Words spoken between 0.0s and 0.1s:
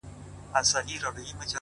د